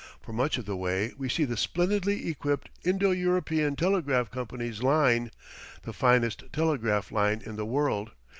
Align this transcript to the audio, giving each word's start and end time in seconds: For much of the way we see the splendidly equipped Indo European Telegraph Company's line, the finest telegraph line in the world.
For 0.19 0.33
much 0.33 0.57
of 0.57 0.65
the 0.65 0.75
way 0.75 1.13
we 1.19 1.29
see 1.29 1.45
the 1.45 1.55
splendidly 1.55 2.27
equipped 2.27 2.71
Indo 2.83 3.11
European 3.11 3.75
Telegraph 3.75 4.31
Company's 4.31 4.81
line, 4.81 5.29
the 5.83 5.93
finest 5.93 6.51
telegraph 6.51 7.11
line 7.11 7.43
in 7.45 7.55
the 7.55 7.67
world. 7.67 8.09